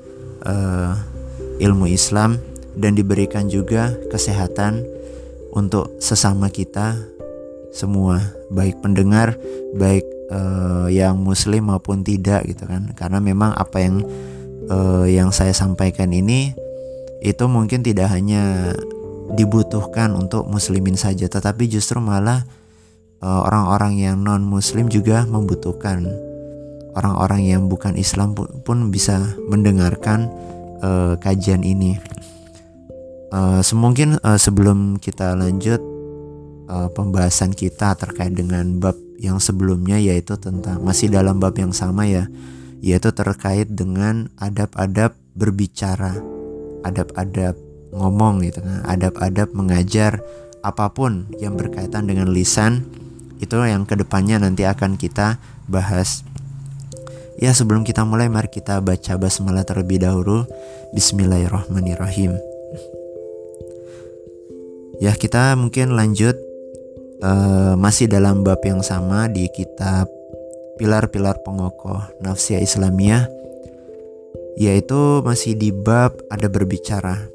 [0.46, 0.94] uh,
[1.58, 2.38] ilmu Islam
[2.78, 4.86] dan diberikan juga kesehatan
[5.50, 6.94] untuk sesama kita
[7.72, 9.36] semua baik pendengar
[9.76, 12.92] baik uh, yang muslim maupun tidak gitu kan.
[12.94, 14.04] Karena memang apa yang
[14.70, 16.54] uh, yang saya sampaikan ini
[17.24, 18.72] itu mungkin tidak hanya
[19.34, 22.46] dibutuhkan untuk muslimin saja tetapi justru malah
[23.18, 26.06] orang-orang uh, yang non muslim juga membutuhkan
[26.96, 30.32] orang-orang yang bukan Islam pun, bisa mendengarkan
[30.80, 32.00] uh, kajian ini.
[33.30, 35.82] Uh, semungkin uh, sebelum kita lanjut
[36.72, 42.06] uh, pembahasan kita terkait dengan bab yang sebelumnya yaitu tentang masih dalam bab yang sama
[42.06, 42.28] ya
[42.84, 46.22] yaitu terkait dengan adab-adab berbicara
[46.86, 47.58] adab-adab
[47.90, 50.22] ngomong gitu kan adab-adab mengajar
[50.66, 52.82] apa pun yang berkaitan dengan lisan.
[53.38, 55.38] Itu yang ke depannya nanti akan kita
[55.70, 56.26] bahas
[57.40, 60.44] ya sebelum kita mulai mari kita baca basmalah terlebih dahulu
[60.96, 62.36] Bismillahirrahmanirrahim
[65.00, 66.36] ya kita mungkin lanjut
[67.20, 70.08] uh, masih dalam bab yang sama di kitab
[70.76, 73.36] pilar-pilar pengokoh nafsiyah Islamiyah
[74.56, 77.28] yaitu masih di bab ada berbicara.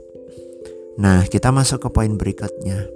[0.97, 2.90] Nah, kita masuk ke poin berikutnya.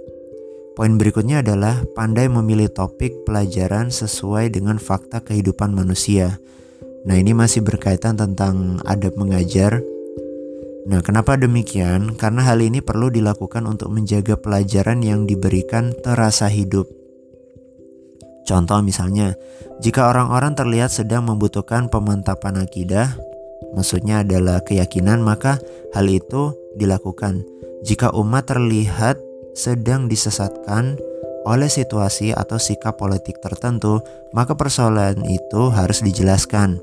[0.74, 6.36] Poin berikutnya adalah pandai memilih topik pelajaran sesuai dengan fakta kehidupan manusia.
[7.06, 9.78] Nah, ini masih berkaitan tentang adab mengajar
[10.86, 12.14] Nah, kenapa demikian?
[12.14, 16.86] Karena hal ini perlu dilakukan untuk menjaga pelajaran yang diberikan terasa hidup.
[18.46, 19.34] Contoh misalnya,
[19.82, 23.18] jika orang-orang terlihat sedang membutuhkan pemantapan akidah,
[23.74, 25.58] maksudnya adalah keyakinan, maka
[25.90, 27.42] hal itu dilakukan.
[27.82, 29.18] Jika umat terlihat
[29.58, 30.94] sedang disesatkan
[31.42, 33.98] oleh situasi atau sikap politik tertentu,
[34.30, 36.78] maka persoalan itu harus dijelaskan.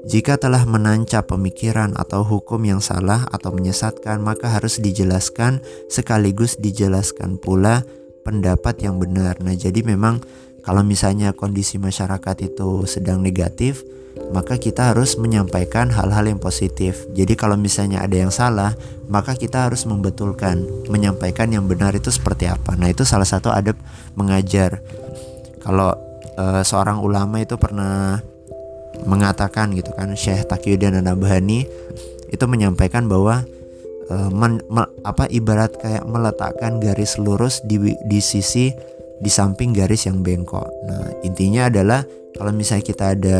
[0.00, 5.60] Jika telah menancap pemikiran atau hukum yang salah atau menyesatkan, maka harus dijelaskan
[5.92, 7.84] sekaligus dijelaskan pula
[8.24, 9.36] pendapat yang benar.
[9.44, 10.24] Nah, jadi memang
[10.64, 13.84] kalau misalnya kondisi masyarakat itu sedang negatif,
[14.32, 17.04] maka kita harus menyampaikan hal-hal yang positif.
[17.12, 18.72] Jadi kalau misalnya ada yang salah,
[19.08, 22.72] maka kita harus membetulkan, menyampaikan yang benar itu seperti apa.
[22.72, 23.76] Nah, itu salah satu adab
[24.16, 24.80] mengajar.
[25.60, 25.92] Kalau
[26.40, 28.20] uh, seorang ulama itu pernah
[29.06, 31.64] mengatakan gitu kan Syekh Taqiyuddin Nabhani
[32.30, 33.42] itu menyampaikan bahwa
[34.06, 38.70] e, men, me, apa ibarat kayak meletakkan garis lurus di di sisi
[39.20, 40.66] di samping garis yang bengkok.
[40.88, 42.02] Nah, intinya adalah
[42.34, 43.38] kalau misalnya kita ada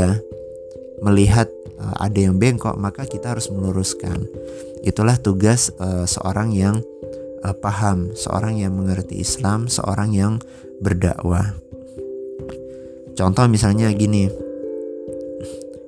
[1.01, 1.49] melihat
[1.79, 4.27] e, ada yang bengkok, maka kita harus meluruskan.
[4.85, 6.83] Itulah tugas e, seorang yang
[7.41, 10.43] e, paham, seorang yang mengerti Islam, seorang yang
[10.81, 11.57] berdakwah.
[13.17, 14.33] Contoh misalnya gini,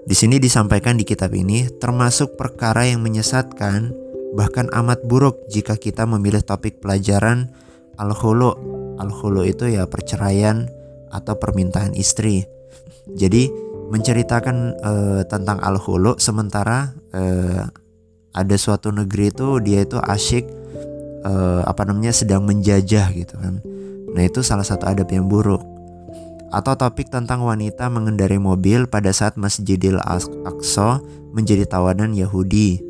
[0.02, 3.94] di sini disampaikan di kitab ini termasuk perkara yang menyesatkan
[4.34, 7.52] bahkan amat buruk jika kita memilih topik pelajaran
[8.00, 8.56] al-khulu.
[8.99, 10.66] Al-khulu itu ya perceraian
[11.12, 12.43] atau permintaan istri.
[13.14, 13.52] Jadi
[13.93, 17.69] menceritakan uh, tentang al-khulu sementara uh,
[18.32, 20.48] ada suatu negeri itu dia itu asyik
[21.28, 23.60] uh, apa namanya sedang menjajah gitu kan.
[24.12, 25.60] Nah, itu salah satu adab yang buruk.
[26.52, 29.96] Atau topik tentang wanita mengendarai mobil pada saat Masjidil
[30.44, 31.00] Aqsa
[31.32, 32.84] menjadi tawanan Yahudi.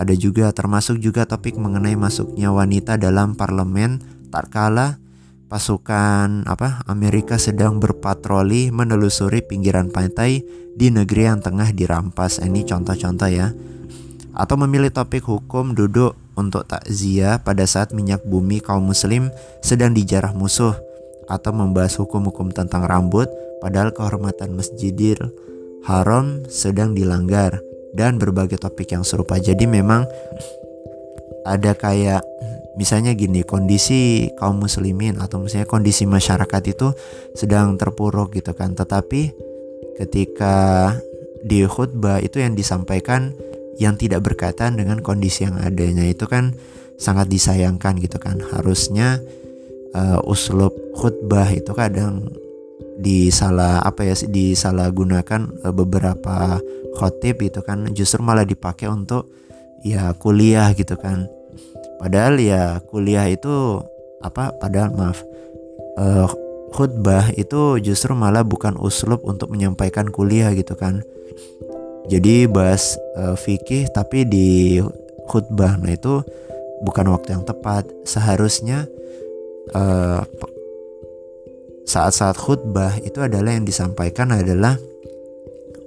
[0.00, 4.00] Ada juga termasuk juga topik mengenai masuknya wanita dalam parlemen
[4.32, 4.96] tak kalah
[5.52, 10.40] pasukan apa Amerika sedang berpatroli menelusuri pinggiran pantai
[10.72, 12.40] di negeri yang tengah dirampas.
[12.40, 13.52] Ini contoh-contoh ya.
[14.32, 19.28] Atau memilih topik hukum duduk untuk takziah pada saat minyak bumi kaum muslim
[19.60, 20.72] sedang dijarah musuh
[21.30, 23.30] atau membahas hukum-hukum tentang rambut
[23.62, 25.30] padahal kehormatan Masjidil
[25.86, 27.62] Haram sedang dilanggar
[27.96, 29.40] dan berbagai topik yang serupa.
[29.40, 30.04] Jadi memang
[31.48, 32.20] ada kayak
[32.76, 36.92] misalnya gini kondisi kaum muslimin atau misalnya kondisi masyarakat itu
[37.32, 38.76] sedang terpuruk gitu kan.
[38.76, 39.32] Tetapi
[40.02, 40.92] ketika
[41.40, 43.32] di khutbah itu yang disampaikan
[43.80, 46.52] yang tidak berkaitan dengan kondisi yang adanya itu kan
[47.00, 49.24] sangat disayangkan gitu kan harusnya
[49.94, 52.30] uh, uslub khutbah itu kadang
[53.00, 56.60] disalah apa ya disalahgunakan uh, beberapa
[56.98, 59.30] khotib itu kan justru malah dipakai untuk
[59.80, 61.26] ya kuliah gitu kan.
[62.00, 63.80] Padahal ya kuliah itu
[64.20, 65.18] apa padahal maaf
[65.96, 66.28] uh,
[66.70, 71.02] khutbah itu justru malah bukan uslub untuk menyampaikan kuliah gitu kan.
[72.10, 74.80] Jadi bahas uh, fikih tapi di
[75.30, 76.20] khutbah nah itu
[76.82, 77.86] bukan waktu yang tepat.
[78.04, 78.90] Seharusnya
[79.74, 80.22] uh,
[81.86, 84.78] saat-saat khutbah itu adalah yang disampaikan adalah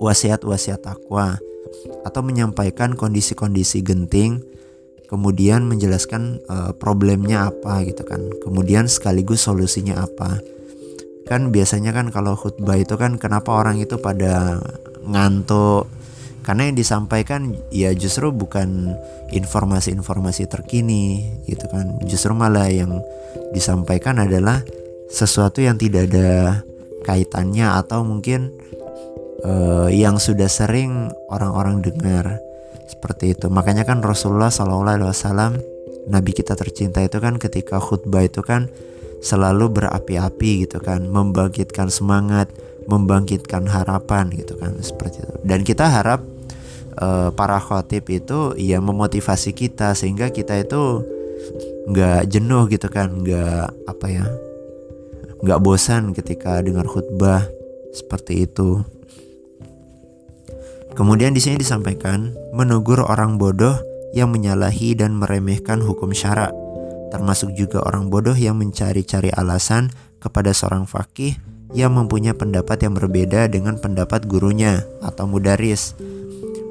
[0.02, 1.40] wasiat-wasiat takwa
[2.04, 4.44] atau menyampaikan kondisi-kondisi genting
[5.14, 8.34] kemudian menjelaskan uh, problemnya apa gitu kan.
[8.42, 10.42] Kemudian sekaligus solusinya apa.
[11.30, 14.58] Kan biasanya kan kalau khutbah itu kan kenapa orang itu pada
[15.06, 15.86] ngantuk
[16.44, 18.94] karena yang disampaikan ya justru bukan
[19.32, 21.98] informasi-informasi terkini gitu kan.
[22.06, 23.00] Justru malah yang
[23.56, 24.62] disampaikan adalah
[25.08, 26.62] sesuatu yang tidak ada
[27.08, 28.54] kaitannya atau mungkin
[29.48, 32.40] uh, yang sudah sering orang-orang dengar.
[32.84, 33.48] Seperti itu.
[33.48, 35.56] Makanya kan Rasulullah SAW
[36.04, 38.68] Nabi kita tercinta itu kan ketika khutbah itu kan
[39.24, 41.08] selalu berapi-api gitu kan.
[41.08, 42.52] Membangkitkan semangat
[42.84, 44.76] membangkitkan harapan gitu kan.
[44.84, 45.36] Seperti itu.
[45.48, 46.33] Dan kita harap
[46.98, 51.04] uh, para khotib itu ya memotivasi kita sehingga kita itu
[51.90, 54.26] nggak jenuh gitu kan nggak apa ya
[55.44, 57.44] nggak bosan ketika dengar khutbah
[57.92, 58.82] seperti itu.
[60.94, 63.74] Kemudian di sini disampaikan menegur orang bodoh
[64.14, 66.54] yang menyalahi dan meremehkan hukum syarak
[67.14, 71.38] termasuk juga orang bodoh yang mencari-cari alasan kepada seorang fakih
[71.78, 75.94] yang mempunyai pendapat yang berbeda dengan pendapat gurunya atau mudaris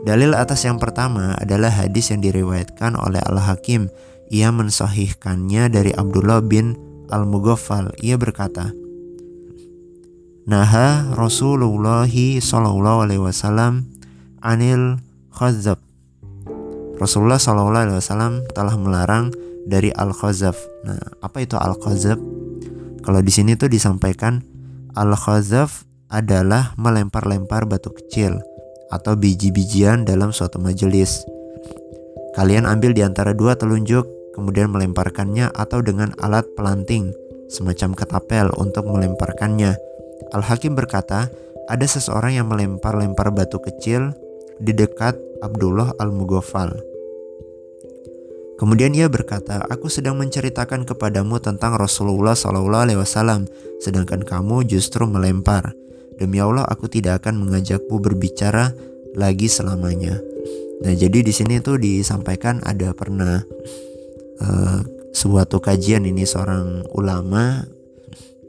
[0.02, 3.86] Dalil atas yang pertama adalah hadis yang diriwayatkan oleh Al-Hakim.
[4.34, 6.74] Ia mensahihkannya dari Abdullah bin
[7.06, 7.94] Al-Mughaffal.
[8.02, 8.74] Ia berkata,
[10.42, 13.86] Naha Rasulullah sallallahu alaihi wasallam
[14.42, 14.98] anil
[15.30, 15.78] khazab.
[16.98, 19.30] Rasulullah sallallahu alaihi wasallam telah melarang
[19.70, 20.58] dari al-khazaf.
[20.82, 22.18] Nah, apa itu al-khazaf?
[23.06, 24.42] Kalau di sini tuh disampaikan
[24.98, 28.42] al-khazaf adalah melempar-lempar batu kecil
[28.92, 31.24] atau biji-bijian dalam suatu majelis.
[32.36, 34.04] Kalian ambil di antara dua telunjuk,
[34.36, 37.12] kemudian melemparkannya atau dengan alat pelanting,
[37.48, 39.76] semacam ketapel untuk melemparkannya.
[40.36, 41.32] Al-Hakim berkata,
[41.68, 44.12] ada seseorang yang melempar-lempar batu kecil
[44.60, 46.92] di dekat Abdullah Al-Mughaffal.
[48.62, 53.50] Kemudian ia berkata, "Aku sedang menceritakan kepadamu tentang Rasulullah SAW,
[53.82, 55.74] sedangkan kamu justru melempar."
[56.16, 58.72] Demi Allah aku tidak akan mengajakmu berbicara
[59.16, 60.16] lagi selamanya.
[60.82, 63.38] Nah, jadi di sini tuh disampaikan ada pernah
[64.42, 64.80] uh,
[65.14, 67.62] suatu kajian ini seorang ulama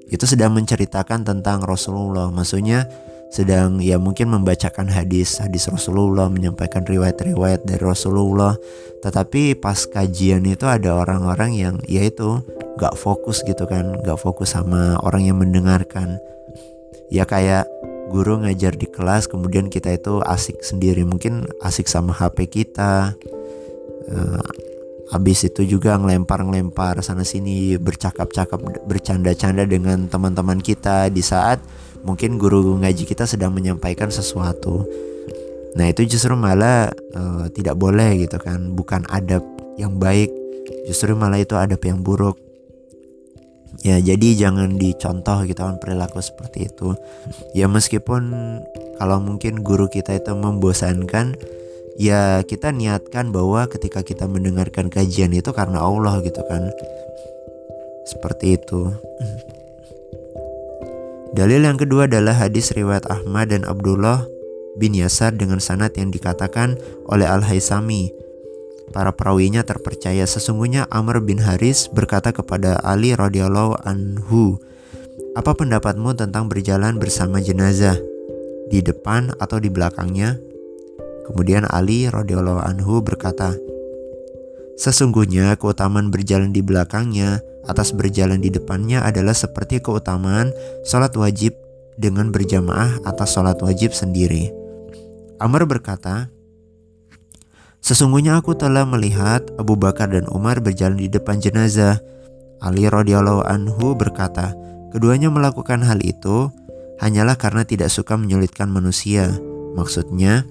[0.10, 2.34] itu sedang menceritakan tentang Rasulullah.
[2.34, 2.90] Maksudnya
[3.34, 8.54] sedang ya mungkin membacakan hadis hadis Rasulullah menyampaikan riwayat-riwayat dari Rasulullah
[9.02, 12.46] tetapi pas kajian itu ada orang-orang yang yaitu
[12.78, 16.22] gak fokus gitu kan gak fokus sama orang yang mendengarkan
[17.12, 17.68] ya kayak
[18.14, 21.02] guru ngajar di kelas kemudian kita itu asik sendiri.
[21.08, 23.18] Mungkin asik sama HP kita.
[24.06, 24.46] Uh,
[25.10, 31.10] habis itu juga ngelempar-ngelempar sana sini bercakap-cakap bercanda-canda dengan teman-teman kita.
[31.10, 31.58] Di saat
[32.06, 34.86] mungkin guru ngaji kita sedang menyampaikan sesuatu.
[35.74, 38.78] Nah itu justru malah uh, tidak boleh gitu kan.
[38.78, 39.42] Bukan adab
[39.80, 40.30] yang baik.
[40.86, 42.43] Justru malah itu adab yang buruk
[43.82, 46.94] ya jadi jangan dicontoh gitu kan perilaku seperti itu.
[47.58, 48.30] Ya meskipun
[49.02, 51.34] kalau mungkin guru kita itu membosankan
[51.98, 56.70] ya kita niatkan bahwa ketika kita mendengarkan kajian itu karena Allah gitu kan.
[58.06, 58.94] Seperti itu.
[61.34, 64.30] Dalil yang kedua adalah hadis riwayat Ahmad dan Abdullah
[64.78, 66.78] bin Yasar dengan sanad yang dikatakan
[67.10, 68.14] oleh Al-Haisami
[68.94, 74.62] Para perawinya terpercaya sesungguhnya Amr bin Haris berkata kepada Ali radhiyallahu anhu,
[75.34, 77.98] "Apa pendapatmu tentang berjalan bersama jenazah
[78.70, 80.38] di depan atau di belakangnya?"
[81.26, 83.58] Kemudian Ali radhiyallahu anhu berkata,
[84.78, 90.54] "Sesungguhnya keutamaan berjalan di belakangnya atas berjalan di depannya adalah seperti keutamaan
[90.86, 91.58] sholat wajib
[91.98, 94.54] dengan berjamaah atas sholat wajib sendiri."
[95.42, 96.30] Amr berkata,
[97.84, 102.00] Sesungguhnya aku telah melihat Abu Bakar dan Umar berjalan di depan jenazah.
[102.64, 104.56] Ali radhiyallahu anhu berkata,
[104.96, 106.48] keduanya melakukan hal itu
[107.04, 109.36] hanyalah karena tidak suka menyulitkan manusia.
[109.76, 110.48] Maksudnya,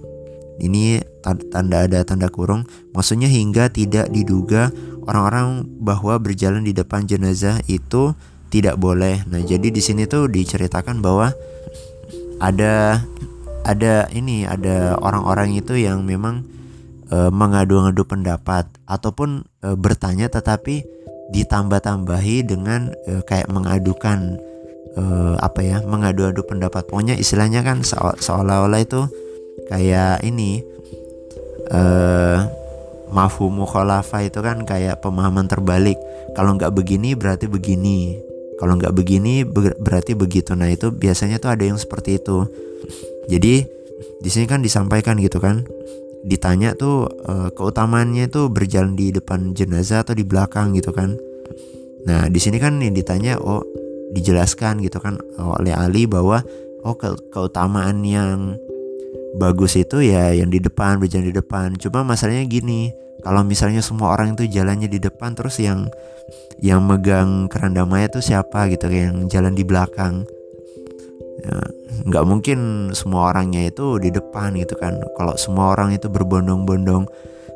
[0.60, 4.68] ini tanda ada tanda kurung, maksudnya hingga tidak diduga
[5.08, 8.12] orang-orang bahwa berjalan di depan jenazah itu
[8.52, 9.24] tidak boleh.
[9.32, 11.32] Nah, jadi di sini tuh diceritakan bahwa
[12.44, 13.00] ada
[13.64, 16.51] ada ini ada orang-orang itu yang memang
[17.12, 20.82] e, mengadu-ngadu pendapat ataupun e, bertanya tetapi
[21.36, 24.40] ditambah-tambahi dengan e, kayak mengadukan
[24.96, 25.04] e,
[25.36, 26.88] apa ya mengadu-adu pendapat.
[26.88, 29.04] Pokoknya istilahnya kan se seolah-olah itu
[29.68, 30.64] kayak ini
[31.72, 32.40] eh
[33.12, 36.00] mafhum mukhalafa itu kan kayak pemahaman terbalik.
[36.32, 38.16] Kalau nggak begini berarti begini.
[38.56, 39.44] Kalau nggak begini
[39.76, 40.56] berarti begitu.
[40.56, 42.48] Nah itu biasanya tuh ada yang seperti itu.
[43.28, 43.68] Jadi
[44.22, 45.66] di sini kan disampaikan gitu kan
[46.22, 51.18] ditanya tuh uh, keutamaannya itu berjalan di depan jenazah atau di belakang gitu kan.
[52.06, 53.62] Nah, di sini kan yang ditanya oh
[54.12, 56.44] dijelaskan gitu kan oleh Ali bahwa
[56.84, 58.58] oh ke keutamaan yang
[59.38, 61.68] bagus itu ya yang di depan berjalan di depan.
[61.78, 65.86] Cuma masalahnya gini, kalau misalnya semua orang itu jalannya di depan terus yang
[66.62, 70.26] yang megang keranda mayat tuh siapa gitu yang jalan di belakang
[71.40, 71.56] ya,
[72.04, 75.00] nggak mungkin semua orangnya itu di depan gitu kan.
[75.16, 77.08] Kalau semua orang itu berbondong-bondong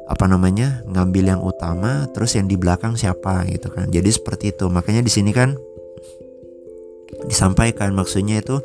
[0.06, 3.90] apa namanya ngambil yang utama terus yang di belakang siapa gitu kan.
[3.90, 4.70] Jadi seperti itu.
[4.70, 5.58] Makanya di sini kan
[7.26, 8.62] disampaikan maksudnya itu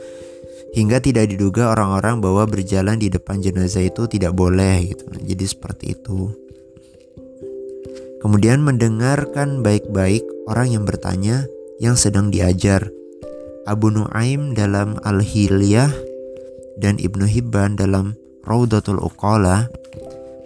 [0.71, 5.03] hingga tidak diduga orang-orang bahwa berjalan di depan jenazah itu tidak boleh gitu.
[5.11, 6.31] Nah, jadi seperti itu.
[8.21, 11.49] Kemudian mendengarkan baik-baik orang yang bertanya
[11.81, 12.93] yang sedang diajar
[13.69, 15.93] Abu Nuaim dalam Al-Hilyah
[16.81, 19.69] dan Ibnu Hibban dalam Raudatul Uqala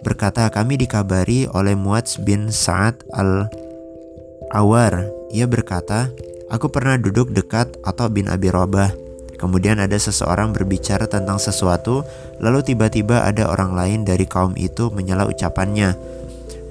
[0.04, 5.08] berkata kami dikabari oleh Muadz bin Sa'ad Al-Awar.
[5.32, 6.12] Ia berkata,
[6.52, 8.92] aku pernah duduk dekat atau bin Abi Robah.
[9.40, 12.04] Kemudian ada seseorang berbicara tentang sesuatu,
[12.40, 15.96] lalu tiba-tiba ada orang lain dari kaum itu menyela ucapannya.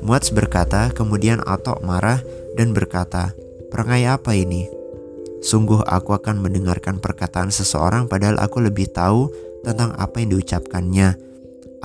[0.05, 2.21] Muadz berkata, kemudian Atok marah
[2.53, 3.33] dan berkata,
[3.73, 4.74] perangai apa ini?
[5.45, 9.29] Sungguh aku akan mendengarkan perkataan seseorang padahal aku lebih tahu
[9.61, 11.21] tentang apa yang diucapkannya.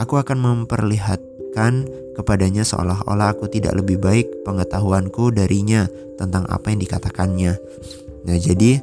[0.00, 1.84] Aku akan memperlihatkan
[2.16, 5.84] kepadanya seolah-olah aku tidak lebih baik pengetahuanku darinya
[6.16, 7.52] tentang apa yang dikatakannya.
[8.24, 8.80] Nah, jadi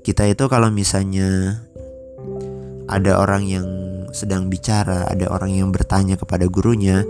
[0.00, 1.60] kita itu kalau misalnya
[2.88, 3.68] ada orang yang
[4.16, 7.04] sedang bicara, ada orang yang bertanya kepada gurunya,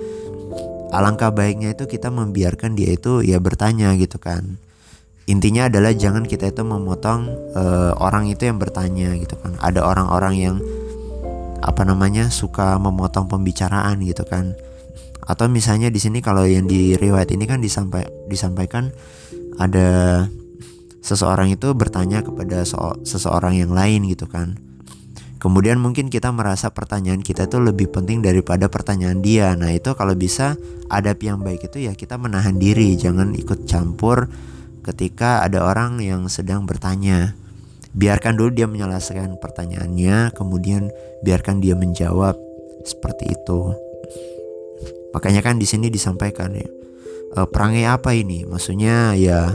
[0.90, 4.58] alangkah baiknya itu kita membiarkan dia itu ya bertanya gitu kan
[5.32, 9.56] intinya adalah jangan kita itu memotong uh, orang itu yang bertanya gitu kan.
[9.64, 10.56] Ada orang-orang yang
[11.64, 14.52] apa namanya suka memotong pembicaraan gitu kan.
[15.24, 18.92] Atau misalnya di sini kalau yang di riwayat ini kan disampai disampaikan
[19.56, 20.28] ada
[21.00, 24.60] seseorang itu bertanya kepada so seseorang yang lain gitu kan.
[25.40, 29.58] Kemudian mungkin kita merasa pertanyaan kita itu lebih penting daripada pertanyaan dia.
[29.58, 30.54] Nah itu kalau bisa
[30.86, 34.30] adab yang baik itu ya kita menahan diri jangan ikut campur
[34.82, 37.38] ketika ada orang yang sedang bertanya.
[37.92, 40.88] Biarkan dulu dia menyelesaikan pertanyaannya, kemudian
[41.20, 42.40] biarkan dia menjawab
[42.88, 43.60] seperti itu.
[45.12, 46.64] Makanya kan di sini disampaikan ya,
[47.36, 48.48] e, perangai apa ini?
[48.48, 49.52] Maksudnya ya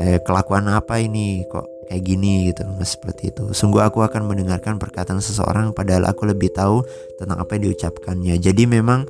[0.00, 3.52] eh, kelakuan apa ini kok kayak gini gitu seperti itu.
[3.54, 6.82] Sungguh aku akan mendengarkan perkataan seseorang padahal aku lebih tahu
[7.16, 8.34] tentang apa yang diucapkannya.
[8.42, 9.06] Jadi memang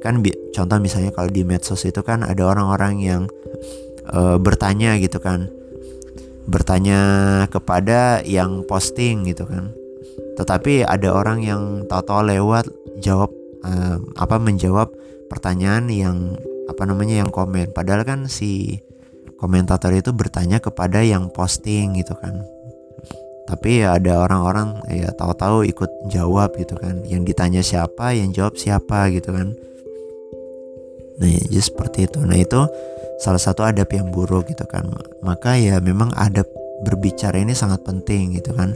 [0.00, 0.20] kan
[0.52, 3.22] contoh misalnya kalau di medsos itu kan ada orang-orang yang
[4.10, 5.48] uh, bertanya gitu kan.
[6.44, 7.00] Bertanya
[7.48, 9.72] kepada yang posting gitu kan.
[10.36, 12.66] Tetapi ada orang yang tahu-tahu lewat
[13.00, 13.30] jawab
[13.64, 14.92] uh, apa menjawab
[15.30, 16.36] pertanyaan yang
[16.68, 17.72] apa namanya yang komen.
[17.72, 18.82] Padahal kan si
[19.40, 22.44] komentator itu bertanya kepada yang posting gitu kan.
[23.44, 27.04] Tapi ya ada orang-orang ya tahu-tahu ikut jawab gitu kan.
[27.04, 29.52] Yang ditanya siapa yang jawab siapa gitu kan.
[31.20, 32.18] Nah ya, jadi seperti itu.
[32.24, 32.60] Nah itu
[33.18, 34.88] salah satu adab yang buruk gitu kan.
[35.22, 36.46] Maka ya memang adab
[36.84, 38.74] berbicara ini sangat penting gitu kan.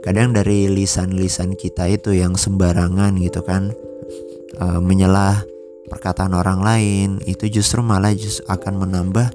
[0.00, 3.68] Kadang dari lisan-lisan kita itu yang sembarangan gitu kan
[4.56, 5.44] e, menyelah
[5.92, 9.28] perkataan orang lain itu justru malah just akan menambah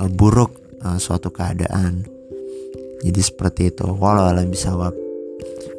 [0.00, 2.08] e, buruk e, suatu keadaan.
[3.04, 3.84] Jadi seperti itu.
[3.92, 5.05] Walau alam bisawab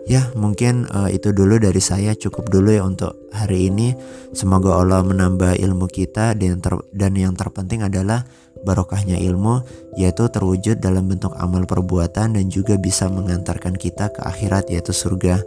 [0.07, 2.15] ya mungkin uh, itu dulu dari saya.
[2.15, 3.93] Cukup dulu ya untuk hari ini.
[4.31, 6.33] Semoga Allah menambah ilmu kita.
[6.33, 8.23] Dan ter dan yang terpenting adalah
[8.65, 9.61] barokahnya ilmu
[9.99, 15.43] yaitu terwujud dalam bentuk amal perbuatan dan juga bisa mengantarkan kita ke akhirat yaitu surga.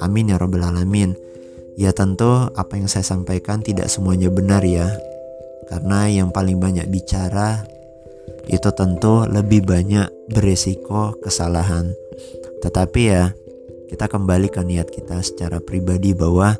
[0.00, 1.12] Amin ya robbal alamin.
[1.76, 4.88] Ya tentu apa yang saya sampaikan tidak semuanya benar ya.
[5.68, 7.62] Karena yang paling banyak bicara
[8.50, 11.94] itu tentu lebih banyak beresiko kesalahan.
[12.60, 13.32] Tetapi ya,
[13.90, 16.54] kita kembali ke niat kita secara pribadi bahwa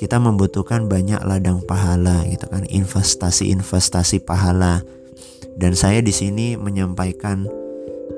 [0.00, 4.80] kita membutuhkan banyak ladang pahala gitu kan, investasi-investasi pahala.
[5.54, 7.44] Dan saya di sini menyampaikan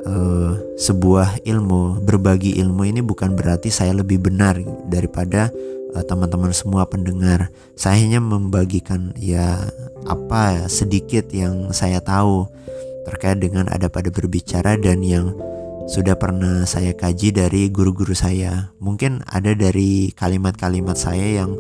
[0.07, 5.51] uh, sebuah ilmu, berbagi ilmu ini bukan berarti saya lebih benar daripada
[5.93, 7.51] uh, teman-teman semua pendengar.
[7.75, 9.67] Saya hanya membagikan ya
[10.07, 12.47] apa sedikit yang saya tahu
[13.05, 15.35] terkait dengan ada pada berbicara dan yang
[15.87, 18.75] sudah pernah saya kaji dari guru-guru saya.
[18.83, 21.55] Mungkin ada dari kalimat-kalimat saya yang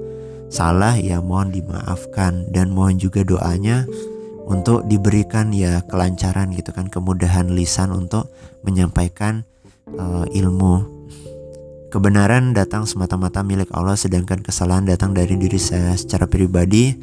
[0.50, 3.86] salah ya mohon dimaafkan dan mohon juga doanya
[4.46, 8.30] untuk diberikan ya kelancaran gitu kan kemudahan lisan untuk
[8.62, 9.42] menyampaikan
[9.98, 10.96] uh, ilmu
[11.86, 16.98] Kebenaran datang semata-mata milik Allah sedangkan kesalahan datang dari diri saya secara pribadi.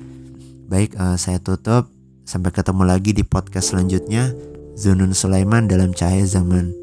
[0.68, 1.88] Baik, uh, saya tutup.
[2.27, 4.36] Sampai ketemu lagi di podcast selanjutnya.
[4.75, 6.82] Zunun Sulaiman dalam cahaya zaman.